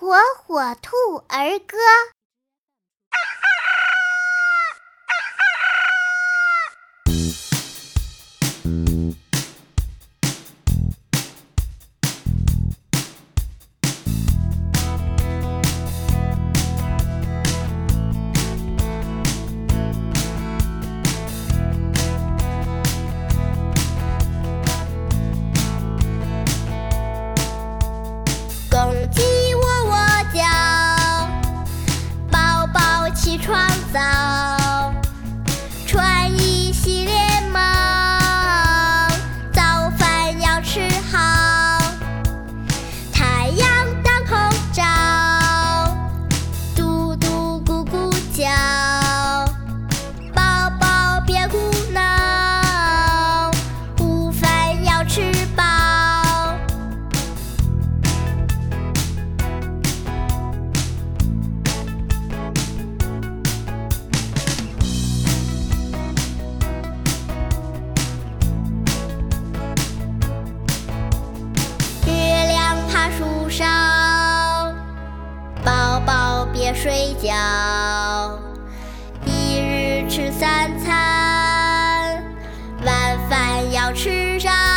[0.00, 0.96] 火火兔
[1.28, 1.76] 儿歌。
[76.74, 78.38] 睡觉
[79.26, 82.22] 一日吃三餐
[82.84, 84.69] 晚饭要吃上